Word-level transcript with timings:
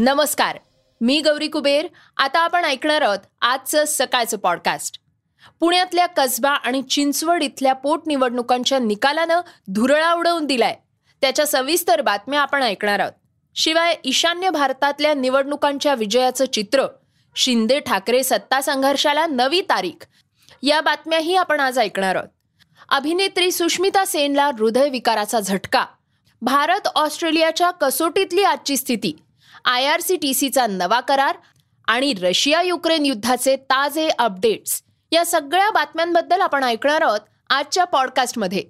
नमस्कार 0.00 0.58
मी 1.00 1.20
गौरी 1.20 1.48
कुबेर. 1.48 1.86
आता 2.16 2.40
आपण 2.40 2.64
ऐकणार 2.64 3.02
आहोत 3.02 3.18
आजचं 3.40 3.84
सकाळचं 3.84 4.36
पॉडकास्ट 4.36 5.00
पुण्यातल्या 5.60 6.06
कसबा 6.06 6.50
आणि 6.50 6.82
चिंचवड 6.82 7.42
इथल्या 7.42 7.72
पोटनिवडणुकांच्या 7.72 8.78
निकालानं 8.78 9.40
धुरळा 9.68 10.12
उडवून 10.12 10.46
दिलाय. 10.46 10.76
त्याच्या 11.20 11.46
सविस्तर 11.46 12.00
बातम्या 12.00 12.40
आपण 12.40 12.62
ऐकणार 12.62 12.98
आहोत. 12.98 13.12
शिवाय 13.54 13.94
ईशान्य 14.04 14.50
भारतातल्या 14.50 15.14
निवडणुकांच्या 15.14 15.94
विजयाचं 15.94 16.44
चित्र 16.44 16.86
शिंदे 17.36 17.80
ठाकरे 17.80 18.22
सत्ता 18.22 18.60
संघर्षाला 18.60 19.26
नवी 19.26 19.60
तारीख 19.60 20.06
या 20.62 20.80
बातम्याही 20.80 21.36
आपण 21.36 21.60
आज 21.60 21.78
ऐकणार 21.78 22.16
आहोत. 22.16 22.28
अभिनेत्री 22.88 23.52
सुष्मिता 23.52 24.04
सेनला 24.04 24.50
हृदयविकाराचा 24.58 25.40
झटका 25.40 25.86
भारत 26.42 26.88
ऑस्ट्रेलियाच्या 26.94 27.70
कसोटीतली 27.70 28.42
आजची 28.42 28.76
स्थिती 28.76 29.16
आय 29.68 29.86
आर 29.86 30.00
सी 30.00 30.16
टी 30.16 30.34
सीचा 30.34 30.66
नवा 30.66 31.00
करार 31.00 31.36
आणि 31.88 32.14
रशिया 32.22 32.62
युक्रेन 32.62 33.06
युद्धाचे 33.06 33.56
ताजे 33.56 34.08
अपडेट्स 34.18 34.82
या 35.12 35.26
सगळ्या 35.26 35.70
बातम्यांबद्दल 35.70 36.40
आपण 36.40 36.64
ऐकणार 36.64 37.02
आहोत 37.02 37.20
आजच्या 37.50 37.84
पॉडकास्टमध्ये. 37.84 38.64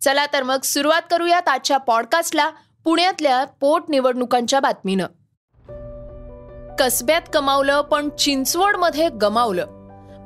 चला 0.00 0.26
तर 0.26 0.42
मग 0.42 0.60
सुरुवात 0.60 1.02
करूयात 1.10 1.48
आजच्या 1.48 1.76
पॉडकास्टला 1.76 2.50
पुण्यातल्या 2.84 3.44
पोटनिवडणुकांच्या 3.44 4.60
बातमीनं. 4.60 5.06
कसब्यात 6.78 7.22
कमावलं 7.32 7.80
पण 7.80 8.08
चिंचवडमध्ये 8.08 9.08
गमावलं. 9.08 9.66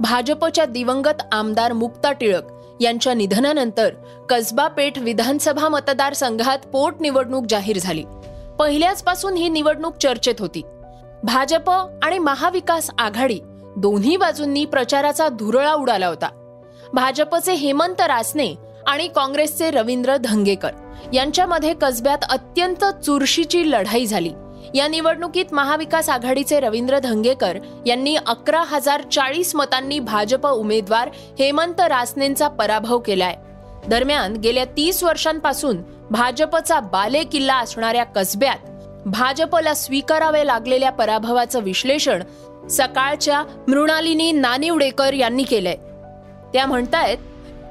भाजपच्या 0.00 0.64
दिवंगत 0.64 1.22
आमदार 1.32 1.72
मुक्ता 1.72 2.12
टिळक 2.12 2.42
यांच्या 2.80 3.14
निधनानंतर 3.14 3.94
कसबा 4.28 4.68
पेठ 4.68 4.98
विधानसभा 4.98 5.68
मतदारसंघात 5.68 6.58
पोटनिवडणूक 6.58 7.44
जाहीर 7.48 7.78
झाली. 7.78 8.04
पहिल्याच 8.58 9.02
पासून 9.02 9.34
ही 9.34 9.48
निवडणूक 9.48 9.96
चर्चेत 9.96 10.34
होती. 10.38 10.62
भाजप 11.22 11.70
आणि 11.70 12.18
महाविकास 12.18 12.90
आघाडी 12.98 13.40
दोन्ही 13.76 14.16
बाजूंनी 14.16 14.64
प्रचाराचा 14.64 15.28
धुरळा 15.28 15.74
उडाला 15.74 16.06
होता. 16.06 16.28
भाजपचे 16.92 17.52
हेमंत 17.52 18.00
रासने 18.00 18.54
आणि 18.86 19.08
काँग्रेसचे 19.08 19.70
रवींद्र 19.70 20.16
धंगेकर 20.16 20.70
यांच्यामध्ये 21.12 21.74
कसब्यात 21.74 22.18
अत्यंत 22.30 22.84
चुरशीची 22.84 23.70
लढाई 23.70 24.06
झाली. 24.06 24.32
या 24.74 24.88
निवडणुकीत 24.88 25.52
महाविकास 25.52 26.08
आघाडीचे 26.10 26.60
रवींद्र 26.60 26.98
धंगेकर 26.98 27.58
यांनी 27.86 28.16
अकरा 28.16 28.62
हजार 28.62 29.02
चाळीस 29.02 29.54
मतांनी 29.54 29.98
भाजप 29.98 30.46
उमेदवार 30.46 31.10
हेमंत 31.38 31.80
रासनेंचा 31.80 32.48
पराभव 32.48 32.98
केलाय. 32.98 33.36
दरम्यान 33.88 34.32
गेल्या 34.32 34.64
तीस 34.64 35.02
वर्षांपासून 35.02 35.76
भाजपचा 36.10 36.80
बाले 36.80 37.24
किल्ला 37.24 37.56
असणाऱ्या 37.56 38.04
कसब्यात 38.04 38.70
भाजपला 39.06 39.74
स्वीकारावे 39.74 40.46
लागलेल्या 40.46 40.90
पराभवाचं 40.90 41.60
विश्लेषण 41.60 42.22
सकाळच्या 42.70 43.42
मृणालिनी 43.68 44.32
नानिवडेकर 44.32 45.12
यांनी 45.12 45.42
केलंय. 45.42 45.76
त्या 46.52 46.66
म्हणतायत 46.66 47.18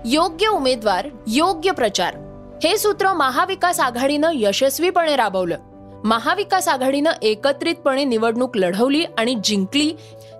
योग्य 0.05 0.47
उमेदवार 0.47 1.07
योग्य 1.27 1.71
प्रचार. 1.71 2.15
हे 2.63 2.77
सूत्र 2.77 3.13
महाविकास 3.13 3.79
आघाडीनं 3.79 4.29
यशस्वीपणे 4.33 5.15
राबवलं. 5.15 5.57
महाविकास 6.03 6.67
आघाडीनं 6.67 7.11
एकत्रितपणे 7.21 8.03
निवडणूक 8.03 8.57
लढवली 8.57 9.05
आणि 9.17 9.35
जिंकली 9.43 9.95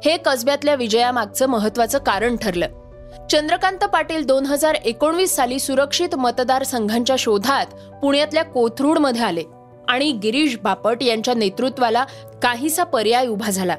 हे 0.06 0.18
कसब्यातल्या 0.18 0.76
विजयामागचं 0.76 1.46
महत्वाचं 1.46 2.00
कारण 2.00 2.36
ठरलं. 2.36 2.68
चंद्रकांत 3.32 3.84
पाटील 3.84 4.26
दोन 4.26 4.46
हजार 4.46 4.74
एकोणवीस 4.76 5.36
साली 5.36 5.60
सुरक्षित 5.60 6.16
मतदारसंघांच्या 6.16 7.16
शोधात 7.20 7.66
पुण्यातल्या 8.02 8.44
कोथरूडमध्ये 8.44 9.22
आले 9.22 9.44
आणि 9.88 10.12
गिरीश 10.12 10.58
बापट 10.64 11.04
यांच्या 11.04 11.34
नेतृत्वाला 11.34 12.04
काहीसा 12.44 12.84
पर्याय 12.84 13.28
उभा 13.28 13.50
झाला. 13.50 13.76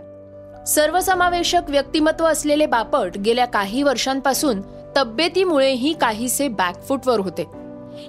सर्वसमावेशक 0.67 1.63
व्यक्तिमत्व 1.69 2.27
असलेले 2.27 2.67
बापट 2.67 3.19
गेल्या 3.19 3.45
काही 3.45 3.83
वर्षांपासून 3.83 4.61
तब्येतीमुळेही 4.97 5.93
काहीसे 5.93 6.49
बॅकफुटवर 6.49 7.21
होते. 7.21 7.45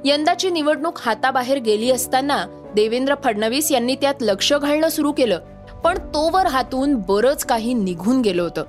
यंदाची 0.05 0.49
निवडणूक 0.49 0.99
हाताबाहेर 0.99 1.57
गेली 1.57 1.91
असताना 1.91 2.45
देवेंद्र 2.75 3.15
फडणवीस 3.23 3.71
यांनी 3.71 3.95
त्यात 3.95 4.15
लक्ष 4.21 4.53
घालणं 4.53 4.89
सुरू 4.89 5.11
केलं 5.11 5.39
पण 5.83 5.97
तोवर 6.13 6.45
हातून 6.45 6.95
बरंच 7.07 7.45
काही 7.45 7.73
निघून 7.73 8.21
गेलं 8.21 8.41
होतं. 8.41 8.63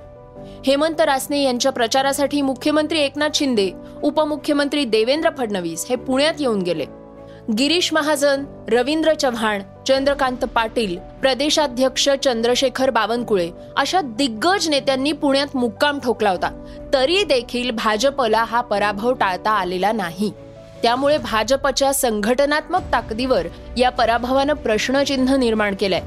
हेमंत 0.65 1.01
रासने 1.01 1.41
यांच्या 1.43 1.71
प्रचारासाठी 1.71 2.41
मुख्यमंत्री 2.41 2.99
एकनाथ 2.99 3.29
शिंदे 3.33 3.71
उपमुख्यमंत्री 4.03 4.85
देवेंद्र 4.85 5.29
फडणवीस 5.37 5.85
हे 5.89 5.95
पुण्यात 5.95 6.33
येऊन 6.39 6.61
गेले. 6.61 6.85
गिरीश 7.57 7.93
महाजन 7.93 8.45
रवींद्र 8.71 9.13
चव्हाण 9.13 9.61
चंद्रकांत 9.87 10.37
पाटील 10.37 10.97
प्रदेशाध्यक्ष 11.21 12.09
चंद्रशेखर 12.23 12.89
बावनकुळे 12.89 13.51
अशा 13.77 14.01
दिग्गज 14.01 14.69
नेत्यांनी 14.69 15.11
पुण्यात 15.11 15.55
मुक्काम 15.55 15.99
ठोकला 15.99 16.29
होता. 16.29 16.65
तरी 16.93 17.23
देखील 17.23 17.71
भाजपला 17.71 18.43
हा 18.43 18.61
पराभव 18.61 19.13
टाळता 19.13 19.51
आलेला 19.51 19.91
नाही. 19.91 20.31
त्यामुळे 20.83 21.17
भाजपच्या 21.17 21.93
संघटनात्मक 21.93 22.81
ताकदीवर 22.91 23.47
या 23.77 23.89
पराभवानं 23.89 24.53
प्रश्नचिन्ह 24.53 25.35
निर्माण 25.35 25.75
केलंय. 25.79 26.01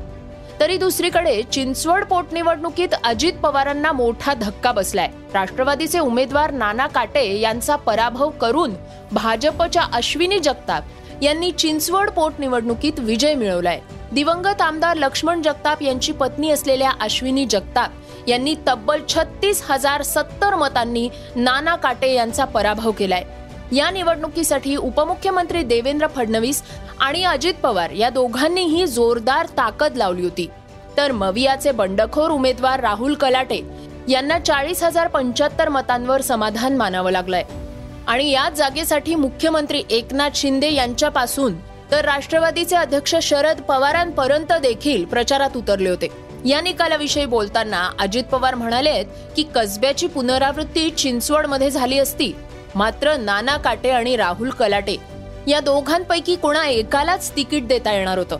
तरी 0.62 0.76
दुसरीकडे 0.78 1.42
चिंचवड 1.42 2.04
पोटनिवडणुकीत 2.04 2.88
अजित 3.04 3.32
पवारांना 3.42 3.92
मोठा 3.92 4.34
धक्का 4.34 4.72
बसलाय. 4.72 5.08
राष्ट्रवादीचे 5.34 5.98
उमेदवार 5.98 6.50
नाना 6.50 6.86
काटे 6.86 7.40
यांचा 7.40 7.76
पराभव 7.76 8.30
करून 8.30 8.74
भाजपच्या 9.12 9.82
अश्विनी 9.92 10.38
जगताप 10.38 10.82
यांनी 11.22 11.50
चिंचवड 11.50 12.10
पोटनिवडणुकीत 12.10 12.92
विजय 12.98 13.34
मिळवलाय. 13.34 13.80
दिवंगत 14.12 14.62
आमदार 14.62 14.96
लक्ष्मण 14.96 15.42
जगताप 15.42 15.82
यांची 15.82 16.12
पत्नी 16.12 16.50
असलेल्या 16.50 16.90
अश्विनी 17.00 17.44
जगताप 17.44 18.28
यांनी 18.28 18.54
तब्बल 18.68 19.00
छत्तीस 19.08 19.62
हजार 19.70 20.02
सत्तर 20.02 20.54
मतांनी 20.54 21.08
नाना 21.36 21.76
काटे 21.76 22.14
यांचा 22.14 22.44
पराभव 22.44 22.90
केलाय. 22.90 23.24
या 23.72 23.90
निवडणुकीसाठी 23.90 24.76
उपमुख्यमंत्री 24.76 25.62
देवेंद्र 25.62 26.06
फडणवीस 26.06 26.62
आणि 27.00 27.24
अजित 27.24 27.54
पवार 27.54 27.90
या 27.90 28.10
दोघांनीही 28.10 28.86
जोरदार 28.86 29.46
ताकद 29.46 29.96
लावली 29.96 30.22
होती. 30.22 30.48
तर 30.96 31.12
मवियाचे 31.12 31.72
बंडखोर 31.72 32.30
उमेदवार 32.30 32.80
राहुल 32.80 33.14
कलाटे 33.14 33.60
यांना 34.08 34.38
चाळीस 34.38 34.82
हजार 34.82 35.08
पंच्याहत्तर 35.08 35.68
मतांवर 35.68 36.20
समाधान 36.20 36.76
मानावं 36.76 37.10
लागलंय. 37.10 37.42
आणि 38.06 38.30
याच 38.30 38.56
जागेसाठी 38.56 39.14
मुख्यमंत्री 39.14 39.82
एकनाथ 39.90 40.30
शिंदे 40.34 40.72
यांच्यापासून 40.74 41.54
तर 41.90 42.04
राष्ट्रवादीचे 42.04 42.76
अध्यक्ष 42.76 43.14
शरद 43.22 43.60
पवारांपर्यंत 43.60 44.52
देखील 44.52 45.04
प्रचारात 45.04 45.56
उतरले 45.56 45.90
होते. 45.90 46.08
या 46.44 46.60
निकालाविषयी 46.60 47.26
बोलताना 47.26 47.88
अजित 48.00 48.24
पवार 48.24 48.54
म्हणाले 48.54 49.02
की 49.36 49.42
कसब्याची 49.54 50.06
पुनरावृत्ती 50.06 50.90
चिंचवडमध्ये 50.90 51.70
झाली 51.70 51.98
असती 51.98 52.32
मात्र 52.74 53.16
नाना 53.16 53.56
काटे 53.56 53.90
आणि 53.90 54.16
राहुल 54.16 54.50
कलाटे 54.50 54.96
या 55.46 55.60
दोघांपैकी 55.60 56.36
कोणा 56.36 56.68
एकालाच 56.68 57.36
तिकीट 57.36 57.68
देता 57.68 57.92
येणार 57.92 58.18
होतं? 58.18 58.36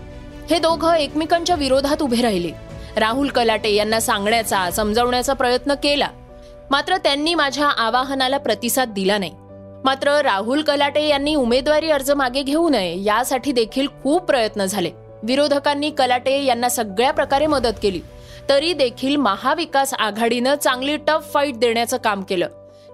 हे 0.50 0.58
दोघं 0.58 0.94
एकमेकांच्या 0.94 1.56
विरोधात 1.56 2.02
उभे 2.02 2.22
राहिले. 2.22 2.50
राहुल 2.96 3.28
कलाटे 3.28 3.74
यांना 3.74 4.00
सांगण्याचा 4.00 4.70
समजावण्याचा 4.70 5.32
प्रयत्न 5.32 5.74
केला. 5.74 6.08
मात्र 6.70 6.96
त्यांनी 6.96 7.34
माझ्या 7.34 7.66
आवाहनाला 7.66 8.38
प्रतिसाद 8.38 8.88
दिला 8.88 9.18
नाही. 9.18 9.32
मात्र 9.84 10.20
राहुल 10.20 10.62
कलाटे 10.62 11.08
यांनी 11.08 11.34
उमेदवारी 11.34 11.90
अर्ज 11.90 12.10
मागे 12.10 12.42
घेऊ 12.42 12.68
नये 12.68 13.04
यासाठी 13.04 13.52
देखील 13.52 13.86
खूप 14.02 14.22
प्रयत्न 14.22 14.64
झाले. 14.64 14.90
विरोधकांनी 15.22 15.90
कलाटे 15.90 16.44
यांना 16.44 16.68
सगळ्या 16.68 17.12
प्रकारे 17.12 17.46
मदत 17.46 17.74
केली. 17.82 18.00
तरी 18.48 18.72
देखील 18.72 19.16
महाविकास 19.16 19.94
आघाडीनं 19.94 20.54
चांगली 20.54 20.96
टफ 20.96 21.32
फाईट 21.34 21.56
देण्याचं 21.56 21.96
काम 21.96 22.22
केलं. 22.22 22.46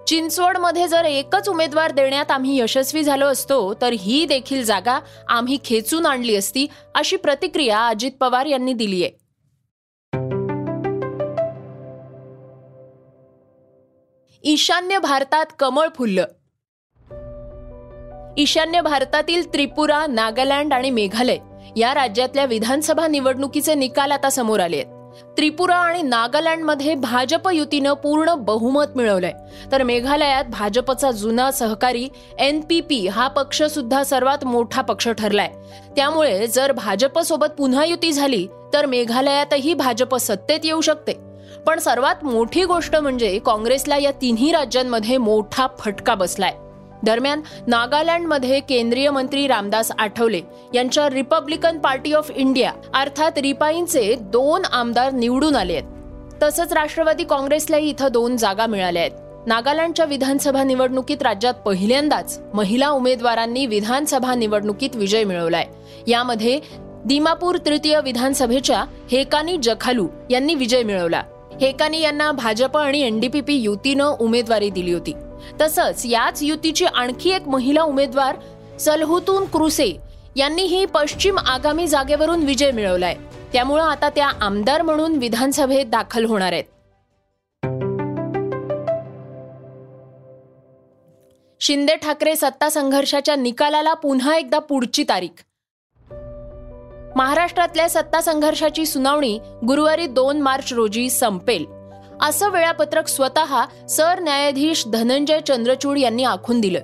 चिंचवडमध्ये 0.09 0.87
जर 0.87 1.05
एकच 1.05 1.49
उमेदवार 1.49 1.91
देण्यात 1.91 2.31
आम्ही 2.31 2.59
यशस्वी 2.59 3.03
झालो 3.03 3.25
असतो 3.25 3.73
तर 3.73 3.93
ही 3.93 4.25
देखील 4.25 4.63
जागा 4.63 4.99
आम्ही 5.27 5.57
खेचून 5.65 6.05
आणली 6.05 6.35
असती 6.35 6.67
अशी 6.95 7.15
प्रतिक्रिया 7.15 7.87
अजित 7.87 8.11
पवार 8.19 8.45
यांनी 8.45 8.73
दिली 8.73 9.03
आहे 9.03 9.11
ईशान्य 14.43 14.99
भारतात 14.99 15.45
कमळ 15.59 15.87
फुललं. 15.95 16.25
ईशान्य 18.37 18.81
भारतातील 18.81 19.53
त्रिपुरा 19.53 20.07
नागालँड 20.07 20.73
आणि 20.73 20.89
मेघालय 20.89 21.37
या 21.77 21.93
राज्यातल्या 21.93 22.45
विधानसभा 22.45 23.07
निवडणुकीचे 23.07 23.75
निकाल 23.75 24.11
आता 24.11 24.29
समोर 24.29 24.59
आले 24.59 24.75
आहेत 24.75 24.98
त्रिपुरा 25.37 25.75
आणि 25.75 26.01
नागालँडमध्ये 26.01 26.95
भाजप 26.95 27.49
युतीनं 27.49 27.93
पूर्ण 27.93 28.33
बहुमत 28.33 28.85
मिळवलंय. 28.95 29.33
तर 29.71 29.83
मेघालयात 29.83 30.45
भाजपचा 30.45 31.11
जुना 31.11 31.51
सहकारी 31.51 32.09
एन 32.39 32.61
पी 32.61 32.81
पी 32.81 33.07
हा 33.07 33.27
पक्ष 33.27 33.63
सुद्धा 33.63 34.03
सर्वात 34.03 34.45
मोठा 34.45 34.81
पक्ष 34.81 35.09
ठरलाय. 35.09 35.51
त्यामुळे 35.95 36.47
जर 36.47 36.71
भाजपसोबत 36.71 37.47
पुन्हा 37.57 37.85
युती 37.85 38.11
झाली 38.11 38.47
तर 38.73 38.85
मेघालयातही 38.85 39.73
भाजप 39.73 40.15
सत्तेत 40.15 40.59
येऊ 40.63 40.81
शकते. 40.81 41.13
पण 41.65 41.79
सर्वात 41.79 42.23
मोठी 42.23 42.65
गोष्ट 42.65 42.95
म्हणजे 42.95 43.39
काँग्रेसला 43.39 43.97
या 43.97 44.11
तिन्ही 44.11 44.51
राज्यांमध्ये 44.51 45.17
मोठा 45.17 45.67
फटका 45.79 46.15
बसलाय. 46.15 46.55
दरम्यान 47.03 47.41
नागालँडमध्ये 47.67 48.59
केंद्रीय 48.59 49.09
मंत्री 49.09 49.47
रामदास 49.47 49.91
आठवले 49.99 50.41
यांच्या 50.73 51.09
रिपब्लिकन 51.09 51.79
पार्टी 51.79 52.13
ऑफ 52.13 52.31
इंडिया 52.35 52.71
अर्थात 52.93 53.37
रिपाईंचे 53.37 54.15
दोन 54.19 54.65
आमदार 54.71 55.11
निवडून 55.11 55.55
आले 55.55 55.73
आहेत. 55.73 56.43
तसंच 56.43 56.73
राष्ट्रवादी 56.73 57.23
काँग्रेसलाही 57.23 57.89
इथं 57.89 58.07
दोन 58.11 58.37
जागा 58.37 58.65
मिळाल्या 58.65 59.01
आहेत. 59.01 59.47
नागालँडच्या 59.47 60.05
विधानसभा 60.05 60.63
निवडणुकीत 60.63 61.21
राज्यात 61.21 61.53
पहिल्यांदाच 61.53 62.39
महिला 62.53 62.89
उमेदवारांनी 62.89 63.65
विधानसभा 63.65 64.35
निवडणुकीत 64.35 64.95
विजय 64.95 65.23
मिळवलाय. 65.23 65.65
यामध्ये 66.07 66.59
दिमापूर 67.05 67.57
तृतीय 67.57 67.99
विधानसभेच्या 68.03 68.83
हेकानी 69.11 69.57
जखालू 69.57 70.07
यांनी 70.29 70.55
विजय 70.55 70.83
मिळवला. 70.83 71.23
हेकानी 71.61 72.01
यांना 72.01 72.31
भाजप 72.31 72.77
आणि 72.77 73.01
एनडीपीपी 73.01 73.55
युतीनं 73.55 74.15
उमेदवारी 74.19 74.69
दिली 74.69 74.93
होती. 74.93 75.13
तसंच 75.61 76.01
याच 76.05 76.43
युतीची 76.43 76.85
आणखी 76.85 77.29
एक 77.29 77.47
महिला 77.47 77.81
उमेदवार 77.81 78.35
सलहुतून 78.79 79.45
क्रुसे 79.45 79.97
यांनीही 80.35 80.85
पश्चिम 80.85 81.37
आगामी 81.37 81.87
जागेवरून 81.87 82.43
विजय 82.43 82.71
मिळवलाय. 82.71 83.15
त्यामुळं 83.53 83.83
आता 83.83 84.09
त्या 84.09 84.27
आमदार 84.41 84.81
म्हणून 84.81 85.15
विधानसभेत 85.15 85.85
दाखल 85.85 86.25
होणार 86.25 86.53
आहेत. 86.53 86.63
शिंदे 91.59 91.95
ठाकरे 91.95 92.35
सत्ता 92.35 92.69
संघर्षाच्या 92.69 93.35
निकालाला 93.35 93.93
पुन्हा 93.93 94.37
एकदा 94.37 94.59
पुढची 94.59 95.03
तारीख. 95.03 95.43
महाराष्ट्रातल्या 97.15 97.89
सत्ता 97.89 98.21
संघर्षाची 98.21 98.85
सुनावणी 98.85 99.39
गुरुवारी 99.67 100.07
दोन 100.07 100.41
मार्च 100.41 100.73
रोजी 100.73 101.09
संपेल. 101.09 101.78
असं 102.21 102.49
वेळापत्रक 102.49 103.07
स्वतः 103.07 103.65
सरन्यायाधीश 103.89 104.83
धनंजय 104.87 105.39
चंद्रचूड 105.39 105.97
यांनी 105.97 106.23
आखून 106.23 106.61
दिलं. 106.61 106.79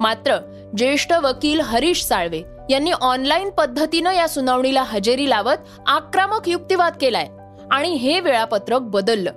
मात्र 0.00 0.36
ज्येष्ठ 0.76 1.12
वकील 1.12 1.60
हरीश 1.60 2.04
साळवे 2.04 2.42
यांनी 2.70 2.92
ऑनलाईन 2.92 3.50
पद्धतीनं 3.50 4.12
या 4.12 4.28
सुनावणीला 4.28 4.82
हजेरी 4.82 5.30
लावत 5.30 5.56
आक्रमक 5.86 6.48
युक्तिवाद 6.48 6.92
केलाय 7.00 7.26
आणि 7.70 7.88
हे 7.88 8.20
वेळापत्रक 8.20 8.80
बदललं. 8.80 9.30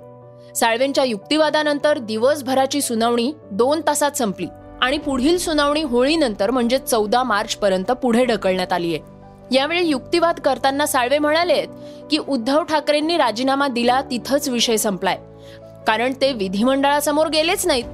साळवेंच्या 0.56 1.04
युक्तिवादानंतर 1.04 1.98
दिवसभराची 1.98 2.80
सुनावणी 2.80 3.32
दोन 3.50 3.80
तासात 3.86 4.10
संपली 4.10 4.46
आणि 4.82 4.98
पुढील 4.98 5.38
सुनावणी 5.38 5.82
होळीनंतर 5.82 6.50
म्हणजे 6.50 6.78
चौदा 6.78 7.22
मार्च 7.22 7.56
पर्यंत 7.56 7.90
पुढे 7.92 8.24
ढकलण्यात 8.24 8.72
आली 8.72 8.94
आहे 8.94 9.56
यावेळी 9.56 9.86
युक्तिवाद 9.86 10.40
करताना 10.40 10.86
साळवे 10.86 11.18
म्हणाले 11.18 11.64
की 12.10 12.18
उद्धव 12.18 12.62
ठाकरेंनी 12.62 13.16
राजीनामा 13.16 13.68
दिला 13.68 14.00
तिथंच 14.00 14.48
विषय 14.48 14.76
संपलाय. 14.76 15.18
कारण 15.90 16.12
ते 16.20 16.32
विधिमंडळासमोर 16.32 17.26
गेलेच 17.26 17.66
नाहीत. 17.66 17.84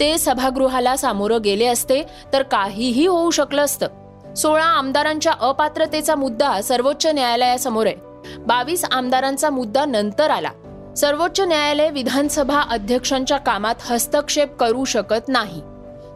ते 0.00 0.18
सभागृहाला 0.18 0.96
सामोरं 0.96 1.38
गेले 1.44 1.66
असते 1.66 2.02
तर 2.32 2.42
काहीही 2.42 3.06
होऊ 3.06 3.30
शकलं 3.30 3.62
असतं. 3.62 3.86
सोळा 4.34 4.64
आमदारांच्या 4.64 5.32
अपात्रतेचा 5.40 6.14
मुद्दा 6.14 6.62
सर्वोच्च 6.62 7.06
न्यायालयासमोर 7.06 7.86
आहे. 7.86 7.94
बावीस 8.38 8.84
आमदारांचा 8.92 9.50
मुद्दा 9.50 9.84
नंतर 9.84 10.30
आला. 10.30 10.50
सर्वोच्च 10.96 11.40
न्यायालय 11.40 11.90
विधानसभा 11.90 12.60
अध्यक्षांच्या 12.60 13.38
कामात 13.38 13.74
हस्तक्षेप 13.80 14.56
करू 14.56 14.84
शकत 14.84 15.28
नाही. 15.28 15.62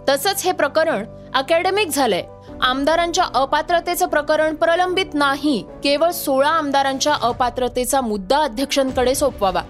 तसंच 0.09 0.43
हे 0.45 0.53
प्रकरण 0.53 1.05
अकॅडमिक 1.35 1.89
झालंय. 1.89 2.25
आमदारांच्या 2.61 3.25
अपात्रतेचं 3.35 4.07
प्रकरण 4.07 4.55
प्रलंबित 4.55 5.15
नाही. 5.15 5.65
केवळ 5.85 6.11
सोळा 6.11 6.49
आमदारांच्या 6.49 7.15
अपात्रतेचा 7.23 8.01
मुद्दा 8.01 8.39
अध्यक्षांकडे 8.39 9.15
सोपवावा. 9.15 9.63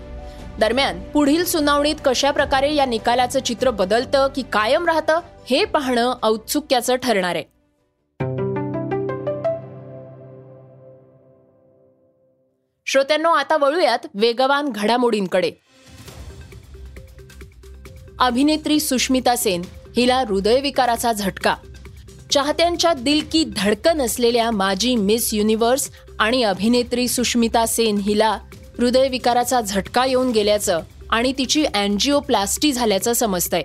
दरम्यान 0.61 1.01
पुढील 1.01 1.45
सुनावणीत 1.45 1.95
कशा 2.05 2.31
प्रकारे 2.31 2.75
या 2.75 2.85
निकालाचं 2.85 3.41
चित्र 3.41 3.71
बदलतं 3.71 4.29
की 4.37 4.43
कायम 4.53 4.87
राहतं 4.87 5.21
हे 5.51 5.65
पाहणं 5.65 6.15
औत्सुक्याचं 6.23 6.95
ठरणार 6.95 7.35
आहे. 7.35 7.57
श्रोत्यांनो 12.87 13.31
आता 13.31 13.57
वळूयात 13.57 13.99
वेगवान 14.15 14.69
घडामोडींकडे. 14.75 15.53
अभिनेत्री 18.19 18.81
सुष्मिता 18.81 19.37
सेन 19.37 19.63
हिला 19.97 20.19
हृदयविकाराचा 20.29 21.13
झटका. 21.13 21.57
चाहत्यांच्या 22.31 22.93
दिल 22.93 23.27
की 23.33 23.45
धडकन 23.57 24.03
असलेल्या 24.03 24.51
माजी 24.51 24.97
मिस 24.97 25.35
युनिव्हर्स 25.35 25.91
आणि 26.19 26.43
अभिनेत्री 26.43 27.09
सुष्मिता 27.09 27.67
सेन 27.67 27.97
हिला 27.97 28.39
हृदयविकाराचा 28.79 29.61
झटका 29.61 30.07
येऊन 30.07 30.31
गेल्याचं 30.31 30.81
आणि 31.11 31.33
तिची 31.39 31.65
अँजिओप्लास्टी 31.65 32.73
झाल्याचं 32.73 33.13
समजतंय. 33.13 33.63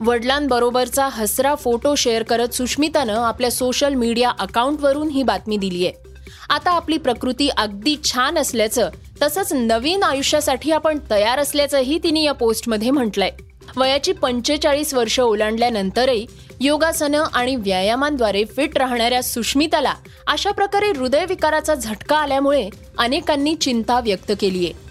वडिलांबरोबरचा 0.00 1.08
हसरा 1.08 1.54
फोटो 1.54 1.94
शेअर 1.94 2.22
करत 2.22 2.48
सुष्मितानं 2.48 3.14
आपल्या 3.14 3.50
सोशल 3.50 3.94
मीडिया 3.94 4.30
अकाउंटवरून 4.38 5.08
ही 5.08 5.22
बातमी 5.22 5.56
दिली 5.56 5.86
आहे 5.86 6.04
आता 6.48 6.70
आपली 6.70 6.98
प्रकृती 6.98 7.48
अगदी 7.48 7.96
छान 8.04 8.38
असल्याचं 8.38 8.90
तसंच 9.22 9.52
नवीन 9.52 10.02
आयुष्यासाठी 10.02 10.70
आपण 10.70 10.98
तयार 11.10 11.38
असल्याचंही 11.38 11.98
तिने 11.98 12.22
या 12.22 12.32
पोस्टमध्ये 12.32 12.90
म्हटलंय. 12.90 13.30
वयाची 13.76 14.12
पंचेचाळीस 14.12 14.94
वर्ष 14.94 15.20
ओलांडल्यानंतरही 15.20 16.26
योगासनं 16.60 17.24
आणि 17.34 17.56
व्यायामांद्वारे 17.56 18.44
फिट 18.44 18.78
राहणाऱ्या 18.78 19.22
सुष्मिताला 19.22 19.94
अशा 20.26 20.50
प्रकारे 20.50 20.90
हृदयविकाराचा 20.96 21.74
झटका 21.74 22.16
आल्यामुळे 22.16 22.68
अनेकांनी 22.98 23.54
चिंता 23.54 24.00
व्यक्त 24.00 24.32
केली 24.40 24.64
आहे. 24.66 24.84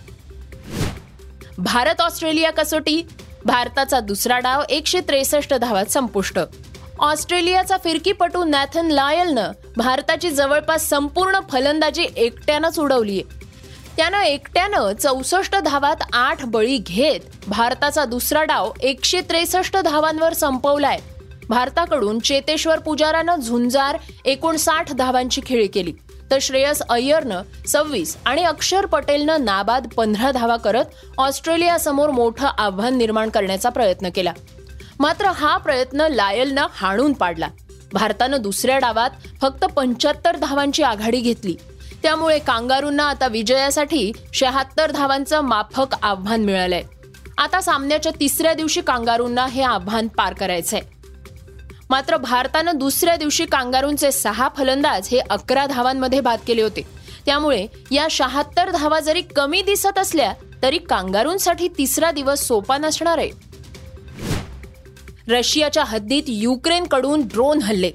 भारत 1.58 2.02
ऑस्ट्रेलिया 2.02 2.52
कसोटी 2.52 3.02
भारताचा 3.46 4.00
दुसरा 4.00 4.40
डाव 4.40 4.64
एकशे 4.70 5.00
त्रेसष्ट 5.00 5.54
धावात 5.54 5.86
संपुष्ट. 5.86 6.40
ऑस्ट्रेलियाचा 7.00 7.78
फिरकीपटू 7.84 8.44
नॅथन 8.44 8.92
लायलनं 8.92 9.52
भारताची 9.78 10.30
जवळपास 10.30 10.90
संपूर्ण 10.90 11.40
फलंदाजी 11.52 12.06
एकट्यानंच 12.16 12.80
उडवलीय 12.80 13.22
त्यानं 13.98 14.22
एकट्यानं 14.22 14.94
चौसष्ट 14.96 15.56
धावात 15.56 15.96
आठ 16.14 16.46
बळी 16.46 16.78
घेत 16.78 17.20
भारताचा 17.48 18.06
दुसरा 18.06 18.44
डाव 18.44 18.72
एकशे 18.82 19.22
त्रेसष्ट 19.22 19.78
धावांवर 19.78 20.34
संपवलाय. 20.34 21.00
भारताकडून 21.50 22.20
चेतेश्वर 22.20 22.80
पुजारानं 22.80 23.36
झुंजार 23.36 23.98
एकोणसाठ 24.26 24.94
धावांची 24.94 25.42
खेळी 25.46 25.68
केली. 25.68 25.94
तर 26.32 26.38
श्रेयस 26.42 26.82
अय्यरनं 26.90 27.42
सव्वीस 27.68 28.18
आणि 28.26 28.44
अक्षर 28.44 28.86
पटेलनं 28.86 29.46
नाबाद 29.46 29.88
पंधरा 29.88 30.32
धावा 30.32 30.58
करत 30.58 30.86
ऑस्ट्रेलियासमोर 31.18 32.10
मोठं 32.10 32.48
आव्हान 32.58 32.98
निर्माण 32.98 33.30
करण्याचा 33.30 33.70
प्रयत्न 33.70 34.10
केला. 34.10 34.34
मात्र 35.00 35.26
हा 35.26 35.58
प्रयत्न 35.58 36.02
लायलनं 36.02 36.66
हाणून 36.72 37.14
पाडला. 37.14 37.48
भारतानं 37.94 38.42
दुसऱ्या 38.42 38.78
डावात 38.78 39.10
फक्त 39.42 39.66
पंच्याहत्तर 39.66 40.36
धावांची 40.36 40.84
आघाडी 40.84 41.20
घेतली. 41.20 41.56
त्यामुळे 42.04 42.40
कांगारूंना 42.40 43.10
आता 43.10 43.28
विजयासाठी 43.28 44.12
शहात्तर 44.34 44.92
धावांचं 44.92 45.42
माफक 45.42 45.96
आव्हान 46.02 46.42
मिळालंय. 46.42 46.84
आता 47.38 47.62
सामन्याच्या 47.62 48.12
तिसऱ्या 48.20 48.54
दिवशी 48.54 48.82
कांगारूंना 48.82 49.48
हे 49.48 49.62
आव्हान 49.62 50.08
पार 50.08 50.34
करायचंय. 50.34 50.82
मात्र 51.90 52.18
भारतानं 52.18 52.78
दुसऱ्या 52.78 53.16
दिवशी 53.16 53.46
कांगारूंचे 53.46 54.12
सहा 54.12 54.50
फलंदाज 54.58 55.08
हे 55.10 55.20
अकरा 55.20 55.66
धावांमध्ये 55.66 56.20
बाद 56.20 56.40
केले 56.48 56.62
होते. 56.62 56.82
त्यामुळे 57.26 57.68
या 57.92 58.08
शहात्तर 58.12 58.72
धावा 58.72 59.00
जरी 59.00 59.22
कमी 59.22 59.62
दिसत 59.62 60.00
असल्या 60.00 60.34
तरी 60.64 60.78
कांगारूंसाठी 60.78 61.68
तिसरा 61.68 62.12
दिवस 62.12 62.40
सोपा 62.40 62.78
नसणार 62.78 63.18
आहे. 63.18 63.30
रशियाच्या 65.30 65.84
हद्दीत 65.84 66.24
युक्रेनकडून 66.28 67.22
ड्रोन 67.22 67.62
हल्ले 67.62 67.92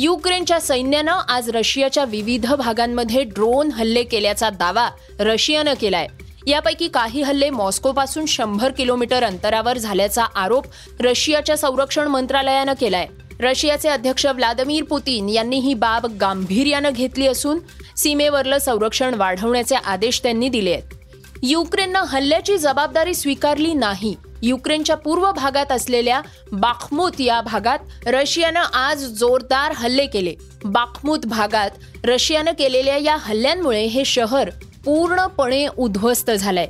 युक्रेनच्या 0.00 0.60
सैन्यानं 0.60 1.12
आज 1.28 1.50
रशियाच्या 1.50 2.04
विविध 2.04 2.46
भागांमध्ये 2.54 3.22
ड्रोन 3.22 3.70
हल्ले 3.70 4.02
केल्याचा 4.02 4.50
दावा 4.50 4.88
रशियानं 5.20 5.74
केलाय. 5.80 6.06
यापैकी 6.46 6.88
काही 6.88 7.22
हल्ले 7.22 7.50
मॉस्कोपासून 7.50 8.26
शंभर 8.26 8.70
किलोमीटर 8.70 9.24
अंतरावर 9.24 9.78
झाल्याचा 9.78 10.24
आरोप 10.24 10.66
रशियाच्या 11.00 11.56
संरक्षण 11.56 12.08
मंत्रालयानं 12.08 12.72
केलाय. 12.80 13.06
रशियाचे 13.40 13.88
अध्यक्ष 13.88 14.26
व्लादिमीर 14.26 14.84
पुतीन 14.84 15.28
यांनी 15.28 15.58
ही 15.58 15.74
बाब 15.74 16.06
गांभीर्यानं 16.20 16.90
घेतली 16.90 17.26
असून 17.26 17.58
सीमेवरलं 17.96 18.58
संरक्षण 18.58 19.14
वाढवण्याचे 19.14 19.76
आदेश 19.76 20.22
त्यांनी 20.22 20.48
दिले 20.48 20.72
आहेत. 20.72 20.94
युक्रेननं 21.42 22.02
हल्ल्याची 22.02 22.58
जबाबदारी 22.58 23.14
स्वीकारली 23.14 23.74
नाही. 23.74 24.14
युक्रेनच्या 24.42 24.96
पूर्व 24.96 25.30
भागात 25.32 25.72
असलेल्या 25.72 26.20
बाखमूत 26.52 27.20
या 27.20 27.40
भागात 27.40 27.78
रशियानं 28.06 28.60
आज 28.60 29.04
जोरदार 29.18 29.72
हल्ले 29.76 30.06
केले. 30.06 30.34
बाखमूत 30.64 31.26
भागात 31.26 31.70
रशियानं 32.04 32.52
केलेल्या 32.58 32.96
या 32.96 33.16
हल्ल्यांमुळे 33.16 33.84
हे 33.84 34.04
शहर 34.04 34.50
पूर्णपणे 34.84 35.66
उद्ध्वस्त 35.78 36.30
झालंय. 36.30 36.66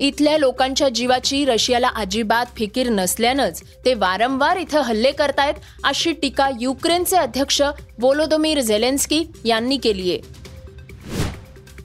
इथल्या 0.00 0.36
लोकांच्या 0.38 0.88
जीवाची 0.88 1.44
रशियाला 1.44 1.88
अजिबात 1.88 2.46
फिकीर 2.56 2.88
नसल्यानंच 2.88 3.62
ते 3.84 3.94
वारंवार 3.94 4.56
इथं 4.56 4.80
हल्ले 4.80 5.10
करतायत 5.12 5.54
अशी 5.84 6.12
टीका 6.12 6.48
युक्रेनचे 6.60 7.16
अध्यक्ष 7.16 7.62
वोलोदोमीर 8.00 8.60
झेलेन्स्की 8.60 9.24
यांनी 9.44 9.76
केली 9.76 10.10
आहे 10.10 10.39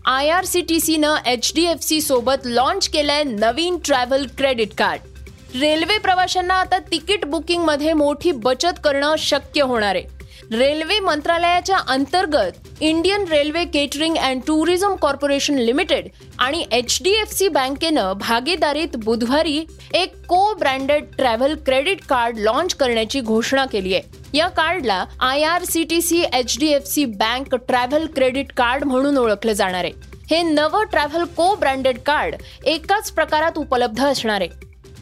आय 0.07 0.29
आर 0.29 0.45
सी 0.45 0.61
टी 0.61 0.79
सीनं 0.79 1.15
एच 1.27 1.51
डी 1.55 1.63
एफ 1.65 1.79
सी 1.81 1.99
सोबत 2.01 2.45
लॉन्च 2.45 2.87
केलंय 2.93 3.23
नवीन 3.23 3.77
ट्रॅव्हल 3.85 4.25
क्रेडिट 4.37 4.73
कार्ड 4.77 5.55
रेल्वे 5.59 5.97
प्रवाशांना 5.97 6.53
आता 6.53 6.77
तिकीट 6.91 7.25
बुकिंगमध्ये 7.25 7.93
मोठी 7.93 8.31
बचत 8.43 8.79
करणं 8.83 9.15
शक्य 9.19 9.61
होणार 9.61 9.95
आहे. 9.95 10.03
रेल्वे 10.51 10.99
मंत्रालयाच्या 10.99 11.77
अंतर्गत 11.87 12.81
Indian 12.81 13.23
railway 13.29 13.63
catering 13.65 14.17
and 14.17 14.41
tourism 14.47 14.95
corporation 15.01 15.57
limited 15.57 16.07
आणि 16.39 16.63
एच 16.71 16.97
डी 17.03 17.13
एफ 17.21 17.33
सी 17.37 17.47
बँकेनं 17.47 18.13
भागीदारीत 18.19 18.97
बुधवारी 19.05 19.57
एक 19.93 20.15
co 20.27 20.53
branded 20.59 21.05
travel 21.17 21.55
credit 21.65 22.05
card 22.09 22.39
launch 22.39 22.73
करण्याची 22.73 23.21
घोषणा 23.21 23.65
केली 23.65 23.95
आहे. 23.95 24.23
या 24.35 24.47
कार्डला 24.47 25.03
I 25.19 25.43
R 25.43 25.63
C 25.63 25.83
T 25.83 26.01
C 26.01 26.23
H 26.33 26.55
D 26.59 26.67
F 26.67 26.87
C 26.87 27.03
bank 27.05 27.55
travel 27.55 28.05
credit 28.15 28.51
card 28.57 28.83
म्हणून 28.83 29.17
ओळखलं 29.17 29.53
जाणार 29.53 29.83
आहे. 29.83 29.93
हे 30.31 30.41
नवं 30.43 30.83
ट्रॅव्हल 30.83 31.23
को 31.37 31.53
ब्रँडेड 31.55 31.99
कार्ड 32.05 32.35
एकाच 32.65 33.11
प्रकारात 33.11 33.57
उपलब्ध 33.57 34.03
असणार 34.05 34.41
आहे. 34.41 34.49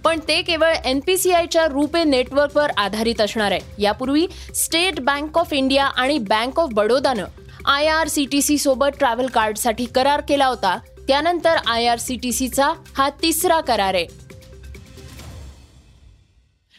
पण 0.03 0.19
ते 0.27 0.41
केवळ 0.41 0.73
एनपीसीआयच्या 0.85 1.65
रुपे 1.65 2.03
नेटवर्कवर 2.03 2.71
आधारित 2.77 3.21
असणार 3.21 3.51
आहे. 3.51 3.59
यापूर्वी 3.79 4.27
स्टेट 4.55 4.99
बँक 4.99 5.37
ऑफ 5.37 5.53
इंडिया 5.53 5.85
आणि 5.85 6.17
बँक 6.19 6.59
ऑफ 6.59 6.73
बडोदानं 6.73 7.25
I 7.65 7.87
R 7.87 8.07
C 8.07 8.25
T 8.31 8.41
C 8.41 8.57
सोबत 8.57 8.97
ट्रॅव्हल 8.99 9.27
कार्डसाठी 9.27 9.85
करार 9.85 10.21
केला 10.21 10.45
होता. 10.45 10.77
त्यानंतर 11.07 11.57
आय 11.67 11.85
आर 11.85 11.97
सी 11.97 12.15
टी 12.15 12.31
सीचा 12.31 12.71
हा 12.97 13.09
तिसरा 13.21 13.59
करार 13.61 13.93
आहे. 13.93 14.05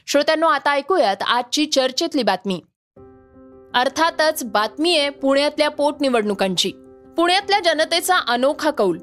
श्रोत्यांनो 0.06 0.46
आता 0.46 0.70
ऐकूयात 0.70 1.16
आजची 1.22 1.66
चर्चेतली 1.66 2.22
बातमी. 2.22 2.60
अर्थातच 3.74 4.44
बातमी 4.44 4.98
आहे 4.98 5.10
पुण्यातल्या 5.10 5.68
पोटनिवडणुकांची. 5.68 6.72
पुण्यातल्या 7.16 7.60
जनतेचा 7.60 8.14
अनोखा 8.28 8.70
कौल. 8.70 8.98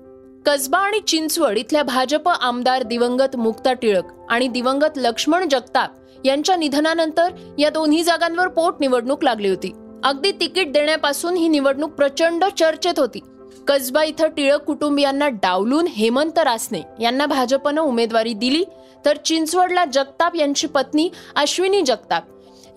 कसबा 0.45 0.77
आणि 0.77 0.99
चिंचवड 0.99 1.57
इथल्या 1.57 1.83
भाजप 1.83 2.29
आमदार 2.29 2.83
दिवंगत 2.83 3.35
मुक्ता 3.35 3.73
टिळक 3.73 4.03
आणि 4.29 4.47
दिवंगत 4.47 4.97
लक्ष्मण 4.97 5.49
जगताप 5.49 5.89
यांच्या 6.25 6.55
निधनानंतर 6.55 7.55
या 7.59 7.69
दोन्ही 7.69 8.03
जागांवर 8.03 8.47
पोटनिवडणूक 8.47 9.23
लागली 9.23 9.49
होती. 9.49 9.73
अगदी 10.03 10.31
तिकीट 10.31 10.73
देण्यापासून 10.73 11.33
ही 11.33 11.47
निवडणूक 11.47 11.91
प्रचंड 11.91 12.43
चर्चेत 12.57 12.99
होती. 12.99 13.19
कसबा 13.67 14.03
इथं 14.03 14.27
टिळक 14.27 14.61
कुटुंबियांना 14.61 15.27
डावलून 15.27 15.87
हेमंत 15.87 16.39
रासने 16.39 16.81
यांना 16.99 17.25
भाजपनं 17.25 17.81
उमेदवारी 17.81 18.33
दिली 18.33 18.63
तर 19.05 19.17
चिंचवडला 19.17 19.85
जगताप 19.85 20.35
यांची 20.35 20.67
पत्नी 20.67 21.09
अश्विनी 21.35 21.81
जगताप 21.81 22.23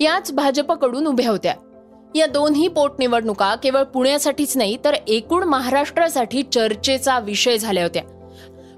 याच 0.01 0.33
भाजपकडून 0.33 1.07
उभ्या 1.07 1.31
होत्या. 1.31 1.55
या 2.15 2.27
दोन्ही 2.27 2.69
पोटनिवडणुका 2.69 3.55
केवळ 3.55 3.83
पुण्यासाठीच 3.83 4.57
नाही 4.57 4.79
तर 4.85 4.95
एकूण 5.09 5.43
महाराष्ट्रासाठी 5.43 6.43
चर्चेचा 6.43 7.19
विषय 7.19 7.59
झाल्या 7.59 7.83
होत्या. 7.83 8.03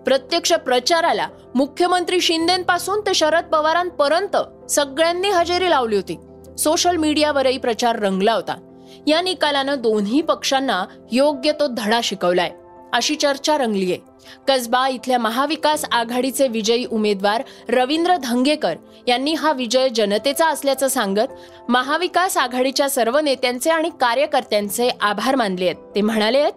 प्रत्यक्ष 0.05 0.53
प्रचाराला 0.53 1.29
मुख्यमंत्री 1.55 2.21
शिंदेपासून 2.21 3.01
ते 3.01 3.15
शरद 3.15 3.45
पवारांपर्यंत 3.45 4.37
सगळ्यांनी 4.71 5.29
हजेरी 5.29 5.71
लावली 5.71 5.97
होती. 5.97 6.19
सोशल 6.59 6.97
मीडियावरही 6.97 7.59
प्रचार 7.59 7.99
रंगला 7.99 8.33
होता. 8.33 8.55
या 9.07 9.21
निकालानं 9.21 9.75
दोन्ही 9.79 10.21
पक्षांना 10.21 10.85
योग्य 11.13 11.53
तो 11.53 11.67
धडा 11.67 12.01
शिकवलाय. 12.03 12.51
अशी 12.97 13.15
चर्चा 13.15 13.57
रंगली 13.59 13.93
आहे 13.93 14.15
कसबा 14.49 14.87
इथल्या 14.89 15.19
महाविकास 15.19 15.85
आघाडीचे 15.93 16.47
विजयी 16.49 16.85
उमेदवार 16.91 17.43
रवींद्र 17.69 18.17
धंगेकर 18.17 18.77
यांनी 19.09 19.35
हा 19.35 19.53
विजय 19.53 19.89
जनतेचा 19.89 20.47
असल्याचं 20.47 20.89
सांगत 20.89 21.71
महाविकास 21.71 22.37
आघाडीच्या 22.37 22.89
सर्व 22.89 23.19
नेत्यांचे 23.19 23.71
आणि 23.71 23.91
कार्यकर्त्यांचे 24.01 24.89
आभार 25.01 25.35
मानले 25.35 25.65
आहेत. 25.65 25.77
ते 25.95 26.01
म्हणाले 26.01 26.39
आहेत 26.39 26.53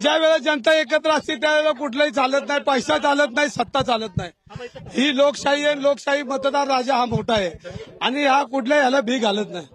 ज्या 0.00 0.16
वेळेला 0.16 0.38
जनता 0.44 0.72
एकत्र 0.74 1.10
असते 1.10 1.34
त्यावेळेला 1.34 1.70
कुठलंही 1.72 2.10
चालत 2.10 2.48
नाही 2.48 2.60
पैसा 2.60 2.98
चालत 2.98 3.34
नाही 3.36 3.48
सत्ता 3.48 3.82
चालत 3.82 4.16
नाही. 4.16 4.30
ही 4.92 5.16
लोकशाही 5.16 5.64
आहे 5.64 5.82
लोकशाही 5.82 6.22
मतदार 6.22 6.66
राजा 6.68 6.96
हा 6.96 7.04
मोठा 7.04 7.34
आहे. 7.34 7.50
आणि 8.02 8.24
हा 8.24 8.42
कुठल्याही 8.42 8.82
ह्याला 8.82 9.00
भी 9.00 9.18
घालत 9.18 9.52
नाही. 9.52 9.66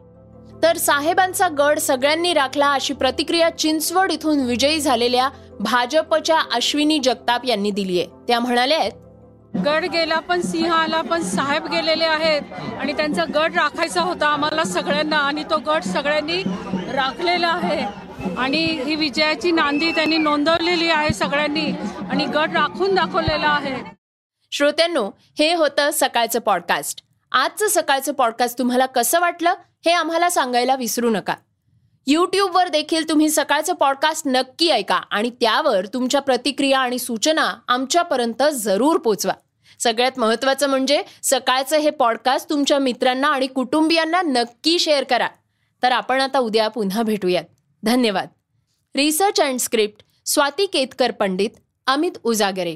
तर 0.63 0.77
साहेबांचा 0.77 1.47
गड 1.49 1.79
सगळ्यांनी 1.79 2.33
राखला 2.33 2.71
अशी 2.73 2.93
प्रतिक्रिया 2.93 3.49
चिंचवड 3.49 4.11
इथून 4.11 4.45
विजयी 4.45 4.79
झालेल्या 4.79 5.29
भाजपच्या 5.61 6.39
अश्विनी 6.53 6.99
जगताप 6.99 7.45
यांनी 7.45 7.71
दिली 7.71 7.99
आहे. 7.99 8.07
त्या 8.27 8.39
म्हणाल्या 8.39 8.77
आहेत 8.79 8.91
गड 9.65 9.85
गेला 9.85 10.19
पण 10.19 10.41
सिंह 10.41 10.71
आला 10.73 11.01
पण 11.01 11.21
साहेब 11.21 11.65
गेलेले 11.67 12.05
आहेत 12.05 12.53
आणि 12.79 12.93
त्यांचा 12.93 13.23
गड 13.35 13.55
राखायचा 13.55 14.01
होता 14.01 14.27
आम्हाला 14.27 14.63
सगळ्यांना 14.63 15.17
आणि 15.17 15.43
तो 15.43 15.57
गड 15.57 15.83
सगळ्यांनी 15.83 16.41
राखलेला 16.93 17.47
आहे. 17.47 17.85
आणि 18.37 18.57
ही 18.85 18.95
विजयाची 18.95 19.51
नांदी 19.51 19.91
त्यांनी 19.91 20.17
नोंदवलेली 20.17 20.89
आहे 20.89 21.13
सगळ्यांनी 21.13 21.65
आणि 22.09 22.25
गड 22.25 22.57
राखून 22.57 22.95
दाखवलेला 22.95 23.47
आहे. 23.47 23.75
श्रोत्यांनो 24.51 25.09
हे 25.39 25.53
होतं 25.53 25.89
सकाळचं 25.93 26.39
पॉडकास्ट 26.39 27.03
आजचं 27.31 27.67
सकाळचं 27.67 28.13
पॉडकास्ट 28.13 28.59
तुम्हाला 28.59 28.85
कसं 28.85 29.19
वाटलं 29.19 29.53
हे 29.85 29.91
आम्हाला 29.91 30.29
सांगायला 30.29 30.75
विसरू 30.75 31.09
नका. 31.09 31.33
यूट्यूबवर 32.07 32.67
देखील 32.67 33.09
तुम्ही 33.09 33.29
सकाळचं 33.29 33.73
पॉडकास्ट 33.73 34.27
नक्की 34.27 34.69
ऐका 34.69 34.95
आणि 34.95 35.29
त्यावर 35.29 35.85
तुमच्या 35.85 36.21
प्रतिक्रिया 36.21 36.79
आणि 36.79 36.99
सूचना 36.99 37.55
आमच्यापर्यंत 37.67 38.43
जरूर 38.53 38.97
पोचवा. 38.97 39.33
सगळ्यात 39.79 40.11
महत्वाचं 40.17 40.69
म्हणजे 40.69 41.03
सकाळचं 41.23 41.77
हे 41.77 41.89
पॉडकास्ट 41.89 42.49
तुमच्या 42.49 42.79
मित्रांना 42.79 43.27
आणि 43.27 43.47
कुटुंबियांना 43.47 44.21
नक्की 44.21 44.79
शेअर 44.79 45.03
करा. 45.03 45.27
तर 45.83 45.91
आपण 45.91 46.21
आता 46.21 46.39
उद्या 46.39 46.67
पुन्हा 46.67 47.03
भेटूयात. 47.03 47.43
धन्यवाद. 47.83 48.27
Research 48.95 49.41
and 49.41 49.59
script 49.59 50.03
Swati 50.25 50.65
Ketkar 50.65 51.11
Pandit 51.11 51.49
Amit 51.87 52.11
Ujagare. 52.23 52.75